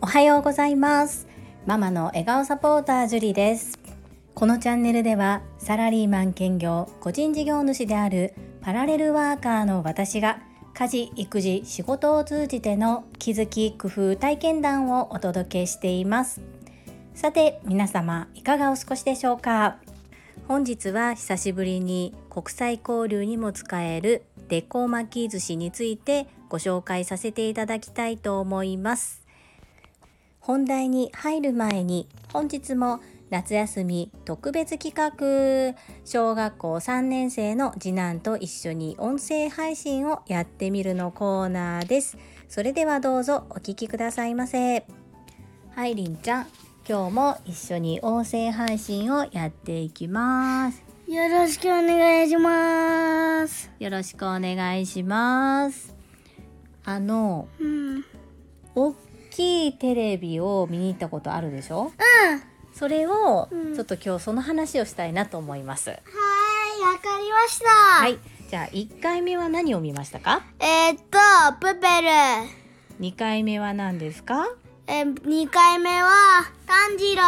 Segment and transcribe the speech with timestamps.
[0.00, 1.28] おはようございます。
[1.66, 3.78] ママの笑顔サポータージュリです。
[4.34, 8.32] このチャンネルではサラリーマン兼業個人事業主である
[8.62, 10.40] パラレルワーカーの私が
[10.72, 16.40] 家事育児仕事を通じての気づき工夫体験談をお届けしています。
[17.14, 19.76] さて皆様いかがお過ごしでしょうか？
[20.46, 29.26] 本日は久しぶりに国際交流にも使えるデコ巻き寿司についてご紹介させていただきたいと思います。
[30.40, 35.78] 本題に入る前に本日も夏休み特別企画。
[36.04, 42.16] 小学校3年生の次男と一緒に音声配信をやってみるのコーナーです。
[42.48, 44.86] それではどうぞお聞きくださいませ。
[45.74, 46.46] はいりんちゃん。
[46.88, 50.87] 今日も一緒に音声配信をやっていきます。
[51.08, 53.70] よろしくお願いします。
[53.78, 55.96] よろしくお願いします
[56.84, 57.66] あのうん。
[57.96, 58.04] うん。
[58.74, 58.94] 大
[59.30, 61.92] きいテレビを見に行ったことあるでしょ？
[62.74, 65.98] それをうんちょっと今日その話をしたいなと思います、はい、
[66.82, 67.64] わかりました。
[67.70, 68.00] は。
[68.02, 68.18] はい
[68.50, 70.42] じゃあ1回目は何を見ましたか？
[70.60, 71.18] えー、っと、
[71.60, 73.06] プペル。
[73.06, 74.46] 2回目は何ですか？
[74.86, 76.10] えー、2回目は、
[76.66, 77.22] 炭治郎。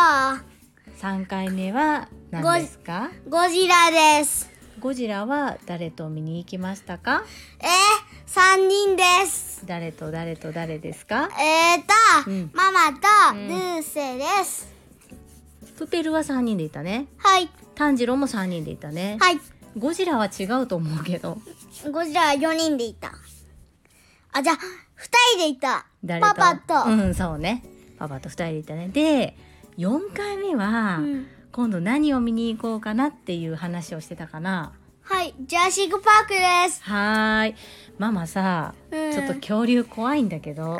[0.98, 3.11] 3回目は何ですか？
[3.28, 4.48] ゴジラです。
[4.78, 7.25] ゴジラは誰と見に行きましたか？
[7.61, 9.67] えー、3人です。
[9.67, 11.28] 誰と誰と誰ですか？
[11.39, 11.84] えー、っ
[12.25, 12.98] と、うんママと
[13.34, 14.72] うんルーセです。
[15.77, 17.48] プペルは3人でいたねはい。
[17.75, 19.41] 炭治郎も3人でいたね、はい。
[19.78, 21.39] ゴジラは違うと思うけど
[21.91, 23.12] ゴジラは4人でいた。
[24.33, 24.59] あ、じゃあ、2
[25.33, 25.87] 人でいた。
[26.20, 26.91] パパと。
[26.91, 27.65] うんそうね
[27.98, 29.37] パパと2人でいたねで
[29.78, 34.73] 4回目は、うん今度何を見に行こうかなっていう話をしてたかな？
[35.03, 36.84] はい、ジャーシックパークです。
[36.84, 37.55] はーい。
[37.98, 39.12] ママさ、うん。
[39.12, 40.78] ちょっと恐竜怖いんだけど。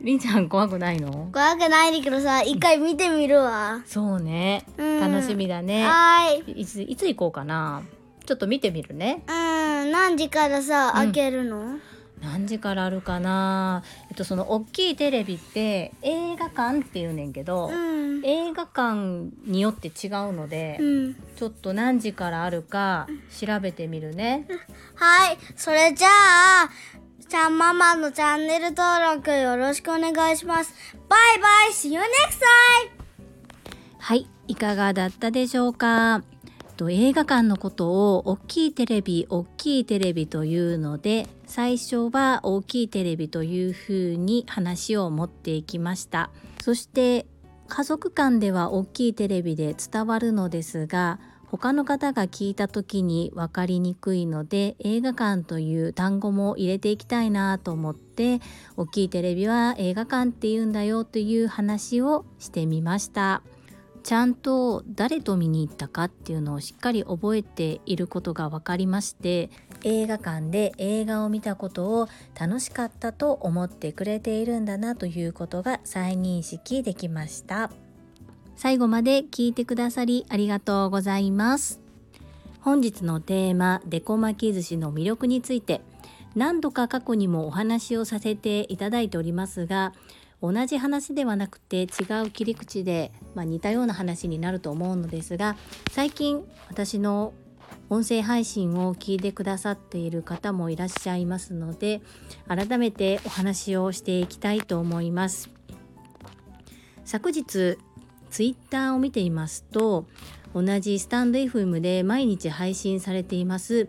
[0.00, 0.18] りん。
[0.18, 1.30] ちゃん怖くないの？
[1.32, 3.82] 怖くないんだけどさ、一回見てみるわ。
[3.86, 5.00] そうね、うん。
[5.00, 5.86] 楽しみだね。
[5.86, 6.62] はーい。
[6.62, 7.82] いついつ行こうかな？
[8.26, 9.22] ちょっと見てみるね。
[9.28, 10.92] うん、何時からさ、うん。
[10.94, 11.78] 開けるの？
[12.22, 13.84] 何時からあるかな？
[14.14, 18.24] とその大きいテレビって映画館って言うねんけど、うん。
[18.24, 21.14] 映画館によって違うので、うん。
[21.36, 23.06] ちょっと何時からあるか
[23.38, 24.46] 調べてみるね。
[24.94, 26.70] はい、それじゃあ、
[27.28, 30.74] ちゃんママのチャンネル登録よろしくお願いします。
[31.08, 32.04] バイバイ !See you next
[32.38, 33.04] time!
[33.98, 36.22] はい、いかがだったでしょうか？
[36.74, 46.30] と映画館のことを大きいテレビ、大きいテレビというので、最初は大きいテレビというふうに話を持っていきました。
[46.60, 47.26] そして
[47.68, 51.18] 家族間では大きいテレビで伝わるのですが、
[51.56, 58.40] 他の方が聞いた時に分かりにくいので映画館という単語も入れていきたいなと思って
[58.76, 63.42] 大きいテレビは映画館って言うんだよという話をしてみました。
[64.04, 69.48] ちゃんと誰と見に行ったかっていうのをしっかり覚えていることが分かりまして
[69.82, 77.70] 映画館で映画を見たことを楽しかったと思ってくれているんだなということが再認識できました。
[78.56, 81.80] 最後まで聞いてくださりありがとうございます。
[82.60, 85.80] 本日のテーマデコ巻き寿司の魅力について
[86.34, 89.92] 何度か過去にもお話をさせていただいておりますが
[90.52, 91.86] 同じ話ではなくて違
[92.24, 95.56] う切り口で、まあ、似たような話になると思うのですが
[95.90, 97.32] 最近私の
[97.88, 102.02] 音声配信を聞いてくださっている方もいらっしゃいますので
[102.46, 105.50] 改めてお話をしていきたいと思います。
[107.04, 107.78] 昨日
[108.30, 110.06] ツイッターを見ていますと
[110.54, 113.88] 同じスタンド FM で毎日配信されています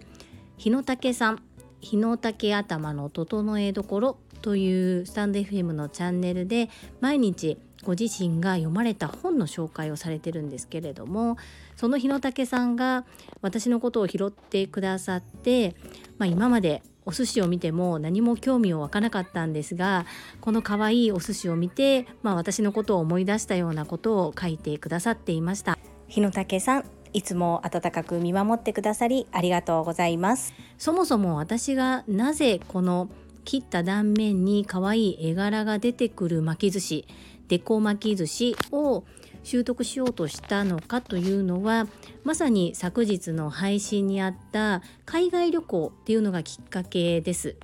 [0.57, 1.41] 日野武さん
[1.79, 6.69] 日野武頭の整えどころというスタンド FM のチャンネルで
[7.01, 11.37] 毎日ご自身が読まれた本の紹介をされてるんですけれども
[11.75, 13.05] その日野武さんが
[13.41, 15.75] 私のことを拾ってくださって、
[16.19, 20.05] まあ、今までお寿司を見ても何も興味を湧かなかったんですが
[20.41, 25.79] この可愛いお寿司を見て、まあ、私のことを思い出したようなことを書いてくださっていました。
[26.07, 30.53] 日野武さんいつも温かく見守ってくださりありがとうございます。
[30.77, 33.09] そもそも私がなぜこの
[33.45, 37.07] 切った断面に可愛い絵柄が出てくる巻き寿司
[37.47, 39.05] デコ巻き寿司を
[39.43, 41.87] 習得しようとしたのかというのは
[42.23, 47.55] まさに昨日の配信にあった海外旅行っていうのがきっかけです。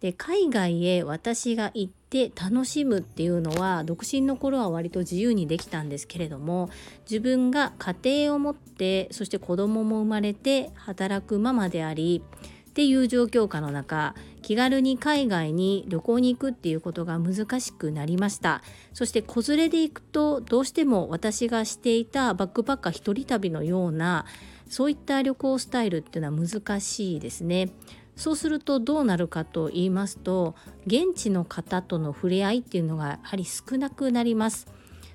[0.00, 6.68] で海外へ私が行って楽しむっていうのは独身の頃は割と自由にできたんですけれども
[7.10, 12.22] 自分が家庭を持ってそして子供も生まれて働くママであり
[12.68, 14.14] っていう状況下の中
[14.46, 18.62] 気軽に海外に旅行に行くっていうことが難しくなりました。
[18.92, 24.24] そして子連れで行くとどうしても私がしていたバックパッカー一人旅のような
[24.68, 27.70] そういった旅行スタイルっていうのは難しいですね。
[28.14, 30.54] そうするとどうなるかと言いますと
[30.86, 34.68] 現地の方との触れ合いっていうのがやはり少なくなります。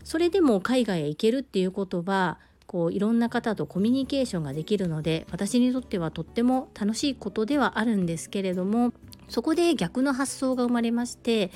[0.04, 2.38] それでも海外へ行けるっていうことは
[2.68, 8.94] こういろんな方とコミュニケーションができるので私にとってはとっても楽しいことではあるんですけれども
[9.32, 11.52] そこで逆の発想が生まれまして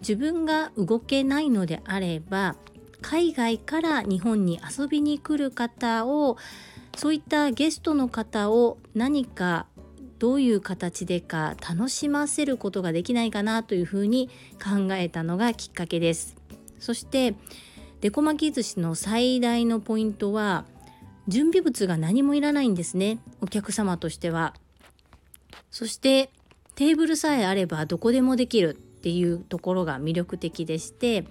[0.00, 2.56] 自分が動けないのであれば
[3.02, 6.36] 海外から日本に遊びに来る方を
[6.96, 9.66] そういったゲストの方を何か
[10.18, 14.28] どういう形でか楽しませることができないかなというふうに
[14.60, 16.36] 考えたのがきっかけです。
[16.80, 17.36] そして
[18.00, 20.64] デコ巻き寿司の最大のポイントは
[21.28, 24.52] 準備物が何もいらないんですねお客様としては。
[25.70, 26.30] そして
[26.80, 28.72] テーブルさえあればどこでもできるっ
[29.02, 31.26] ていうところが魅力的でして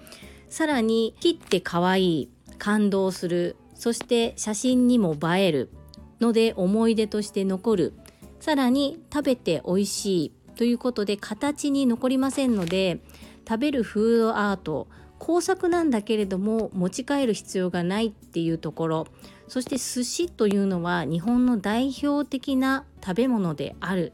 [0.47, 2.29] さらに切って可愛い
[2.59, 5.71] 感動するそして写真にも映える
[6.19, 7.93] ので思い出として残る
[8.39, 12.99] さらに食べて美味しいということで形に残りませんので
[13.47, 14.87] 食べるフードアート
[15.17, 19.07] 工作なんだけれども持ち帰る必要がないっていうところ
[19.47, 24.13] そして寿司というのは日本の代表的な食べ物である、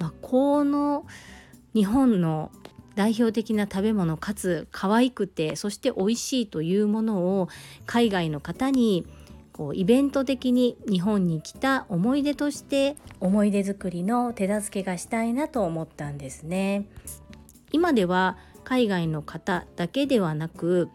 [0.00, 1.06] まあ、この
[1.74, 2.50] 日本の
[2.96, 7.48] 代表的な食べ物かつ可愛くてそして美味しいというものを
[7.86, 9.06] 海外の方に
[9.52, 16.86] こうイベント的に日本に来た思い出として思い出作りの手助けがしたいなと思ったんですね。
[17.72, 20.88] 今では海外の方だけではなく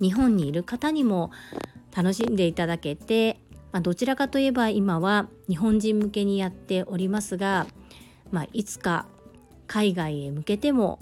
[0.00, 1.30] 日本にいる方にも
[1.94, 3.40] 楽しんでいただけて、
[3.72, 7.66] まあ、どちらかといえば今は日本人向けにやっておりますが、
[8.30, 9.06] まあ、いつか
[9.66, 11.00] 海外へ向けても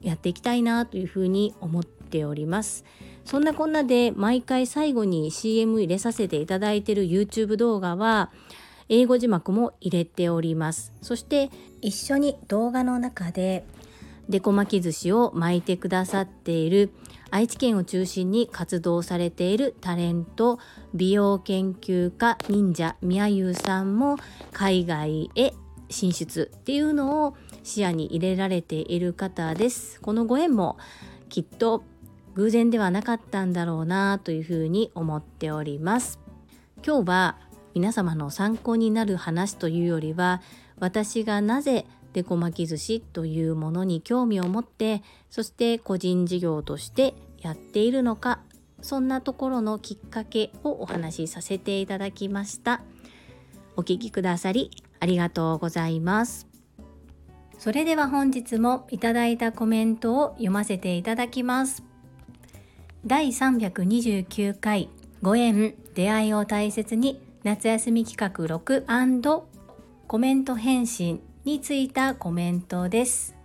[0.00, 2.84] やっていきたいなというふうに思っております。
[3.24, 8.30] そんなこんなで毎回最後に CM 入れさせていただいている YouTube 動画は
[8.88, 10.92] 英語字幕も入れております。
[11.02, 11.50] そして
[11.80, 13.66] 一緒に動画の中で
[14.28, 16.90] デコ巻き寿司を巻いてくださっている
[17.30, 20.58] 愛知県を中心に活動されているタレント
[20.94, 24.16] 美容研究家忍者みやゆうさんも
[24.52, 25.52] 海外へ
[25.88, 30.00] 進出っていうのを視野に入れられている方です。
[30.00, 30.78] このご縁も
[31.28, 31.84] きっと
[32.34, 36.18] 偶然ではなかったんだろうなというふうに思っております。
[36.84, 37.38] 今日は
[37.74, 40.40] 皆様の参考になる話というよりは
[40.78, 48.40] 私がなぜデコ巻き寿司というものに興味を持ってそして個人事業としてやっているのか
[48.80, 52.82] そんなところのきっかけをお話しさせていただきました。
[53.76, 54.70] お聞きくださり
[55.00, 56.46] ありがとうございます
[57.58, 61.82] それでは本日もいただいたコメントを読ませていただきます
[63.04, 64.88] 第329回
[65.22, 69.40] ご縁出会いを大切に夏休み企画6
[70.06, 73.36] コメント返信についたコメントです。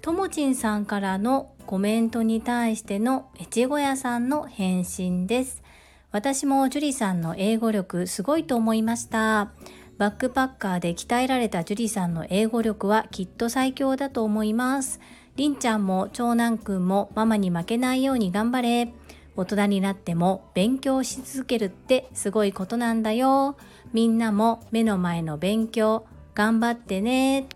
[0.00, 5.62] ともちんさんからのコメントに対しての越後屋さんの返信です。
[6.10, 9.52] 私も樹里さんの英語力すごいと思いました。
[9.98, 15.00] バックパッカーで鍛えられた樹里さんの英語力はきっと最強だと思います。
[15.36, 18.92] りんちゃんも長男くんもママに負けないように頑張れ。
[19.34, 23.56] 大人になっても勉強し続けるってすごいことなんだよ。
[23.92, 27.46] みんなも目の前の勉強、頑張ってね。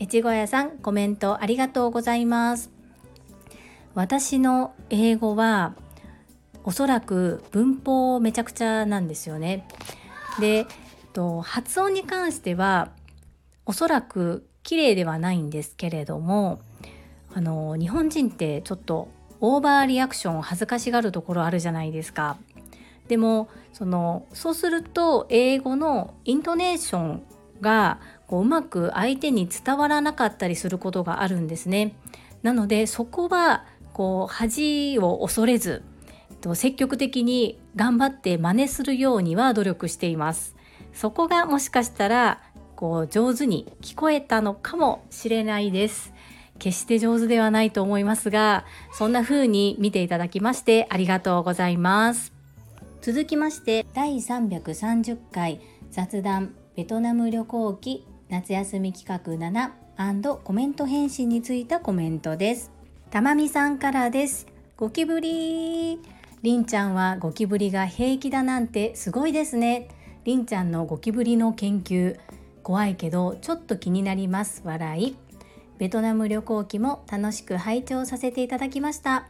[0.00, 2.70] 越後屋さん、コメントありがとうございます。
[3.94, 5.74] 私の英語は
[6.64, 9.66] おそらく文法めちゃくちゃなんですよね。
[10.38, 10.66] で、
[11.12, 12.90] と発音に関しては
[13.66, 16.60] おそらく綺麗ではないんですけれども、
[17.32, 19.08] あの日本人ってちょっと
[19.40, 22.36] オーバーリアクション恥ずかしがるところあるじゃないですか。
[23.08, 27.22] でもそのそうすると英語のイントネーション
[27.60, 31.94] がこううまく相手に伝わらなかったりすることがあるんですね。
[32.42, 35.82] なのでそこはこう恥を恐れず
[36.54, 40.54] 積極的に頑張って真似するようには努力しています。
[40.92, 42.40] そこがもしかしたら
[42.76, 46.12] こう上手に聞こえたのかもしれないです。
[46.58, 52.32] 決して上手ではないと思いますが、そんな風に見ていただきましてありがとうございます。
[53.00, 62.70] 続きまして第330回雑談ベトナム旅行記夏休み企画7コメント返信についたコメントです。
[63.10, 64.46] たまみさんからです。
[64.76, 65.98] ゴキブリ
[66.42, 69.88] りんちゃんはゴキブリが平気だなんてすごいですね。
[70.24, 72.18] りんちゃんのゴキブリの研究。
[72.62, 74.60] 怖いけどちょっと気になります。
[74.64, 75.16] 笑い。
[75.78, 79.28] ベトナム旅行記も楽しく拝聴させていただきました。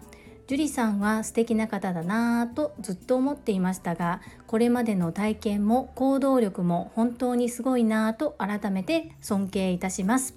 [0.49, 10.35] 樹里さんは素敵な方だなぁとずっと思っていましたがこれまでの体験も行動力も本当にすごいなぁと改めて尊敬いたします。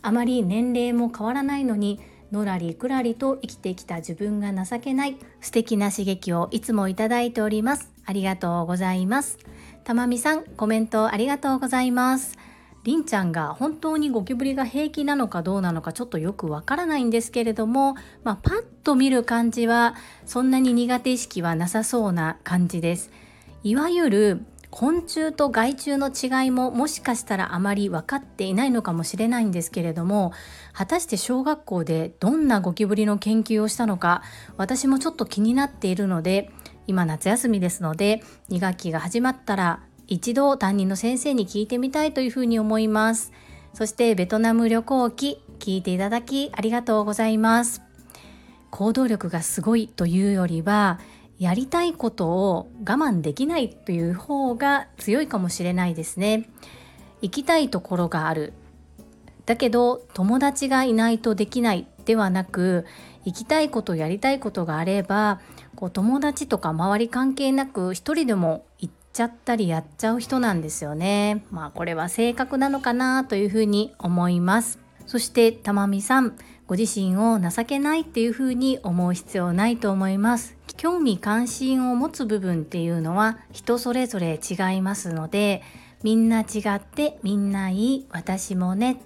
[0.00, 2.00] あまり年齢も変わらないのに
[2.32, 7.92] のらりくらりと生きてきた自分が情けない素敵な刺激をいつもいただいております。
[8.06, 9.38] ありがとうございます。
[9.84, 12.38] たまみさんコメントありがとうございます
[12.84, 19.94] りんちゃんが本当にゴキブリが平気なのかどうなのかちょっとよくわからないんですけれども、まあ、パッと見る感じは
[20.26, 23.10] そんなに苦手意識はなさそうな感じです。
[23.62, 30.32] いわゆる昆虫と害虫の違いももしかしたらあまり分かっていないのかもしれないんですけれども
[30.72, 34.22] 果たして小学校でどんなゴキブリの研究をしたのか
[34.56, 36.50] 私もちょっと気になっているので
[36.86, 43.32] 今夏休みですので2学期が始まったら一度担任の先生に聞いてみたいというふうに思います。
[43.72, 47.82] そしてベトナム旅行記聞いていただきありがとうございます。
[48.70, 50.98] 行動力がすごいというよりは
[51.38, 56.48] やりたいことを我慢できないという方が強いかもしれないですね。
[57.22, 58.52] 行きたいところがある。
[59.46, 62.86] だけど友達がいないとできないではなく
[63.24, 65.40] 行きたいことやりたいことがあれば
[65.76, 71.44] こう友達とか周り関係なく一人でも行っちゃったりやっちゃう人なんですよね。
[71.50, 74.78] まあこれは性格なのかなというふうに思います。
[75.06, 80.56] そしてたまみさん、ご自身を情けないっていうふうに思う必要ないと思います。
[80.76, 85.62] 興味関心を持つ部分っていうのは人それぞれ違いますので、
[86.02, 89.00] みんな違ってみんないい私もね。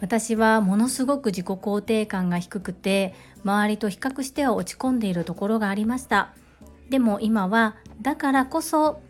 [0.00, 6.32] 私はものすごく自己肯定感が低くて周りと比較しては落ち込んでいるところがありました
[6.88, 9.00] でも今はだからこそ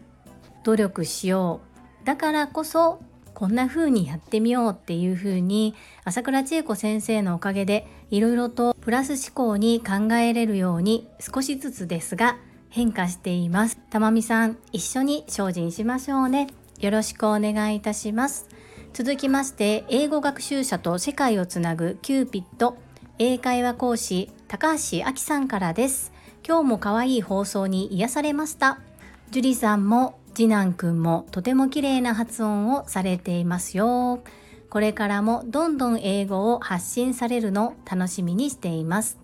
[0.64, 1.60] 努力しよ
[2.02, 3.02] うだからこそ
[3.34, 12.36] こんな風にやってみようっていう風に朝倉千恵子先生のおかげでいろいろとプラス思考に考えれるように少しずつですが
[12.68, 13.78] 変化しています。
[13.90, 16.48] たまみさん一緒に精進しましょうね。
[16.78, 18.48] よろしくお願いいたします。
[18.92, 22.76] 続きまして英語学習者と世界をつなぐキューピット
[23.22, 26.10] 英会話講師高橋明さんからです。
[26.42, 28.80] 今日も可愛い放送に癒されました。
[29.30, 34.22] 樹里さんも次男くんもとても綺麗な発音をされていますよ。
[34.70, 39.18] これからもどんどん英語を発信されるの楽しみにしています。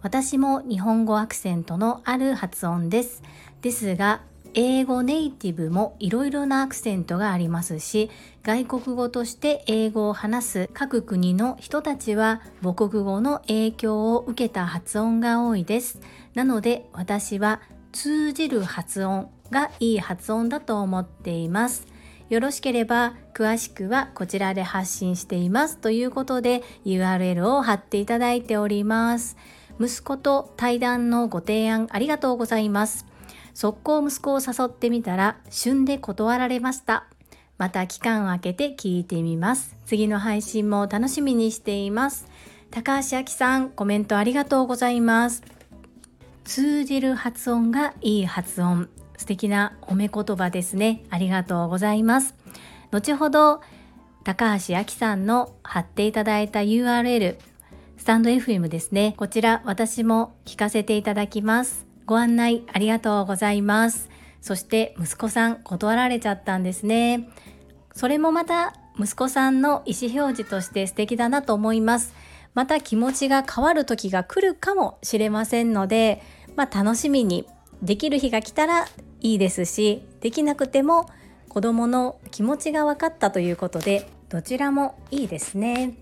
[0.00, 3.22] 私も日本語アクセントのある発音です。
[3.60, 4.22] ですが、
[4.58, 8.10] 英語ネイティブもいろいろなアクセントがありますし、
[8.42, 16.00] 外国語として英語を話す各国の人たちは母国語の影響を受けた発音が多いです。
[16.34, 17.60] なので私は
[17.92, 21.86] 通じる発音がいい発音だと思っています。
[22.30, 29.36] よろしければ詳しくはこちらで発信していますということで URL を貼っていただいております。
[29.78, 33.15] 息子と対談のご提案ありがとうございます。
[33.56, 37.06] 速攻息子を誘ってみたら旬で断られました。
[37.56, 39.74] また期間を空けて聞いてみます。
[39.86, 42.26] 次の配信も楽しみにしています。
[42.70, 45.42] 高橋明さん、コメントありがとうございます。
[46.44, 52.34] 通じる発音がいい発音素敵な褒め言葉ですねありがとうございます
[52.92, 53.60] 後ほど
[54.24, 57.36] 高橋明さんの貼っていただいた URL
[57.96, 64.08] スタンド FM ですねこちら私も聞かせていただきますご案内ありがとうございます。
[64.40, 67.28] そして息子さん断られちゃったんですね。
[67.92, 72.14] それもまた息子さんの意思表示として素敵だなと思います。
[72.54, 76.22] また気持ちが変わる時が来るかもしれませんので
[76.56, 77.46] まあ、楽しみに
[77.82, 78.86] できる日が来たら
[79.20, 81.06] いいですしできなくても
[81.48, 85.94] 子どもの気持ちが分かったということでどちらもいいですね。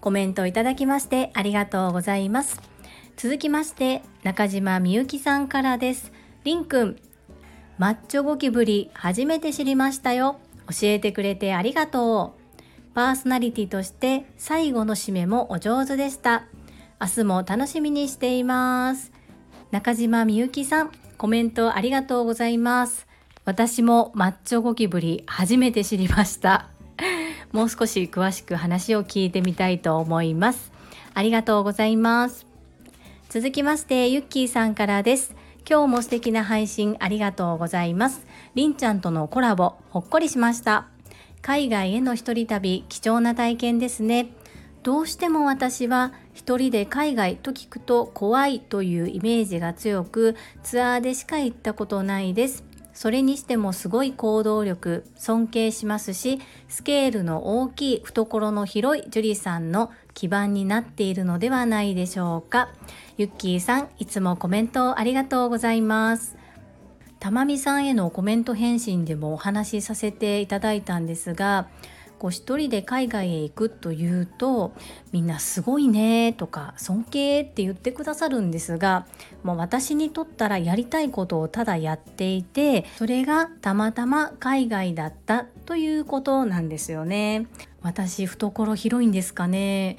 [0.00, 2.71] コメントいただきましてありがとうございます。
[3.16, 6.12] 続きまして中島みゆきさんからです
[6.44, 6.96] りんくん
[7.78, 10.38] マッチョゴキブリ初めて知りましたよ
[10.68, 16.44] 教えてくれてありがとうパーソナリティとして最後の締めもお上手でした
[17.00, 19.12] 明日も楽しみにしています
[19.72, 23.06] 中島みゆきさん、コメントありがとうございます。
[23.46, 26.68] 私もマッチョゴキブリ初めて知りました。
[27.52, 30.70] もう少し詳しく話を聞いてみたいと思います。
[31.14, 32.51] ありがとうございます。
[33.32, 35.34] 続きまして、ゆっきーさんからです。
[35.66, 38.26] 今日も素敵な配信ありがとうございます。
[38.54, 40.88] りんちゃんとのコラボ、ほっこりしました。
[41.40, 44.34] 海外への一人旅、貴重な体験ですね。
[44.82, 62.70] どうしても私は一人で海外と聞くと怖いというイメージが強くツアーでしか行ったことないですそれにしてもすごい行動力尊敬しますしスケールの大きい懐の広いジュリさんの基盤になっているのではないでしょうか。
[63.16, 66.36] ゆっきーさんいつもコメントありがとうございます。
[67.22, 71.68] たまみさんへのコメント返信でもお話しさせていただいたんですが
[72.18, 74.72] こう一人で海外へ行くというと
[75.10, 79.06] みんなすごいねとか尊敬って言ってくださるんですが
[79.42, 87.46] もう私にとったらやりたいことをただやっていてそれがたまたま海外だったということなんですよね。
[87.82, 89.96] 私懐広いんですかね、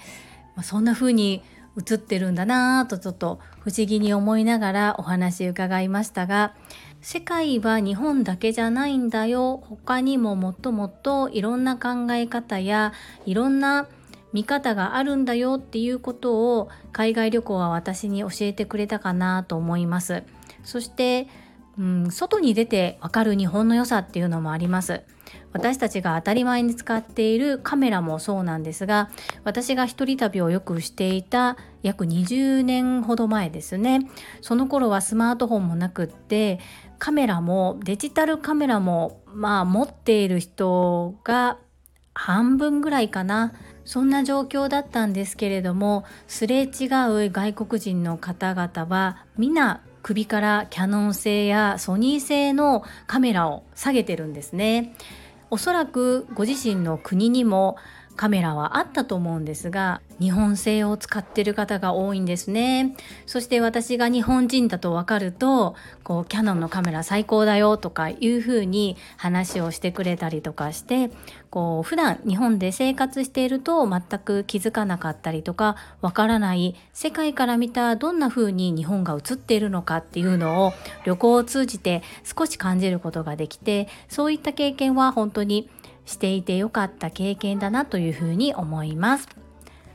[0.55, 1.43] まあ、そんな風に
[1.77, 6.53] 映ってるんだなぁとちょっと不思議に思いながらお話伺いましたが
[7.01, 9.57] 世界は日本だけじゃないんだよ。
[9.57, 12.93] 他にももっともっといろんな考え方や
[13.25, 13.89] いろんな
[14.31, 20.23] 見方があるんだよっていうことを海外旅行は私に教えてくれたかなと思います。
[20.63, 21.27] そして、
[21.77, 25.01] うん、外に出てわかる日本の良さっていうのもあります。
[25.53, 29.09] 私たちが当たり前に使っているカメラもそうなんですが
[29.43, 34.09] 私が一人旅をよくしていた約20年ほど前ですね。
[34.41, 36.59] その頃はスマートフォンもなくって
[36.97, 41.57] カメラもデジタルカメラもまあ持っている人が
[42.13, 43.53] 半分ぐらいかな。
[43.85, 54.95] そんな状況だったんですけれどもすれ違う外国人の方々は皆首からキャノン製やソニー製のカメラを下げてるんですね。
[55.53, 57.77] おそらくご自身の国にも
[58.15, 62.95] カメラはあったと思うんですが日本製を使ってる方が多いんですね。
[63.25, 71.09] そして私が日本人だと分かるとこうキャノンのカメラ最高だよとかいうふうに話をしてくれたりとかして
[71.49, 80.73] こう普段日本で生活していると全く気づかなかったりとかわからない世界から見たどんな風に日本が映っているのかっていうのを
[81.05, 85.69] 旅行を通じて少し感じることができてそういった経験は本当に
[86.05, 89.27] していてよかった経験だなというふうに思います。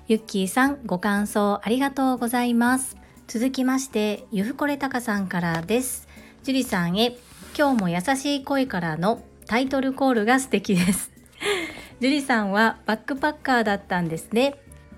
[0.07, 2.97] ゆっきーさん、ご感想ありがとうございます。
[3.27, 6.09] 続きまして、ゆふこれたかさんからです。
[6.43, 7.19] 樹里さんへ、
[7.57, 11.11] 今日も優しい声からのタイトルコールが素敵です。
[12.01, 14.55] 樹里さんはバックパッカーだったんですね。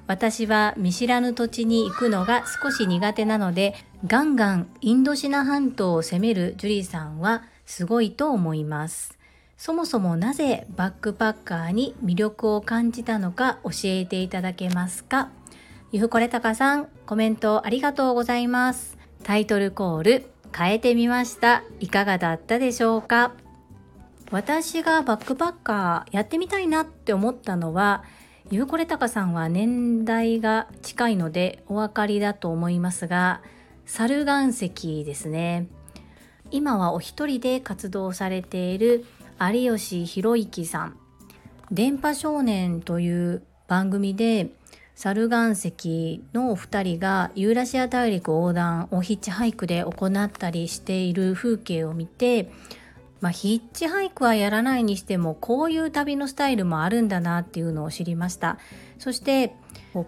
[0.06, 3.74] 私は見知らぬ土地に行くのが少し苦手なので、
[4.06, 9.19] ガンガンインドシナ半島を攻めるジュリさんはすごいと思います。
[9.62, 15.28] そもそもなぜバックパッカーに魅力を感じたのか教えていただけますか？
[15.92, 18.96] ゆふこれたかさん、コメントありがとうございます。
[19.22, 21.62] タイトルコール変えてみました。
[21.78, 23.34] いかがだったでしょうか？
[24.30, 28.02] 私がバックパッカーやってみたいなって思ったのは、
[28.50, 33.42] ゆうこれたかさんは年代が近いのでお分かりだと思いますが、
[33.84, 35.66] 猿岩石ですね。
[36.50, 39.04] 今はお一人で活動されている
[39.48, 40.96] 有吉弘行さん
[41.72, 44.50] 「電波少年」という番組で
[44.94, 52.52] 猿岩石のお二人がユーラシア大陸横断をヒッチハイクで行ったりしている風景を見て、
[53.22, 58.58] まあ、ヒッチハイクはやらないにしてもこういう旅のスタイルもあるんだなっていうのを知りました。
[58.98, 59.54] そして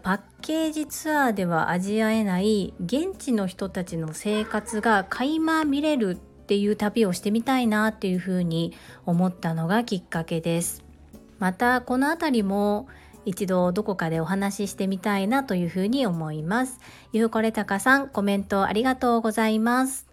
[0.02, 8.72] パッケージツアーでは味わえない現地の人たちの生活が垣間見れるっていう旅をしてみたいなっていうふうに
[9.06, 10.84] 思ったのがきっかけです。
[11.38, 12.88] またこの辺りも
[13.24, 16.80] 一度どこかでお話ししてみたいなというふうに思います。
[17.12, 20.08] ゆうこれたかさんコメントありがとうございます。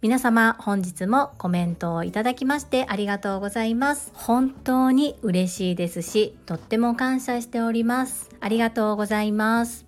[0.00, 4.12] 皆様本日もコメントをいただきましてありがとうございます。
[4.14, 8.28] 本当に嬉しいですし、とっても感謝しております。
[8.40, 9.86] ありがとうございます。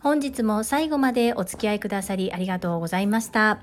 [0.00, 3.60] 本日も最後までお付き合いくださりありがとうございました。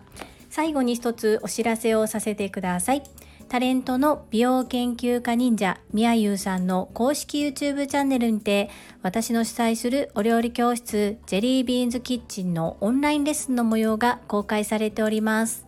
[0.49, 3.03] 最後に一つお知らせをさせてください。
[3.49, 8.69] タレントの美容研究家忍者みやゆうさんの公式 YouTube チャンネルにて
[9.01, 15.65] 私の主催するお料理教室ジェリービーンズキッチンのオンラインレッスンの模様が公開されております。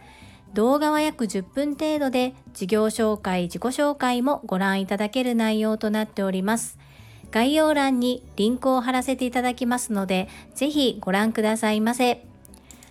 [0.53, 6.77] 動画は約10分程度で事業紹介、自己紹介もご覧いただける内容となっております。
[7.31, 12.28] 概要欄にリンクを貼らせていただきますので、ぜひご覧くださいませ。